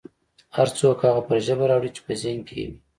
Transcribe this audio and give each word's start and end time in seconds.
هر 0.55 0.67
څوک 0.79 0.97
هغه 1.05 1.21
څه 1.23 1.25
پر 1.27 1.37
ژبه 1.45 1.65
راوړي 1.69 1.89
چې 1.95 2.01
په 2.05 2.13
ذهن 2.21 2.39
کې 2.47 2.55
یې 2.61 2.65
وي 2.69 2.75